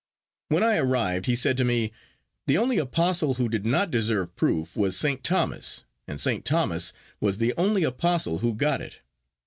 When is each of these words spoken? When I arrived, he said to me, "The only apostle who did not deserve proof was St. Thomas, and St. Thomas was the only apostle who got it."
When 0.47 0.63
I 0.63 0.77
arrived, 0.77 1.27
he 1.27 1.35
said 1.35 1.57
to 1.57 1.63
me, 1.63 1.91
"The 2.47 2.57
only 2.57 2.79
apostle 2.79 3.35
who 3.35 3.47
did 3.47 3.67
not 3.67 3.91
deserve 3.91 4.35
proof 4.35 4.75
was 4.75 4.97
St. 4.97 5.23
Thomas, 5.23 5.83
and 6.07 6.19
St. 6.19 6.43
Thomas 6.43 6.91
was 7.19 7.37
the 7.37 7.53
only 7.55 7.83
apostle 7.83 8.39
who 8.39 8.55
got 8.55 8.81
it." 8.81 9.01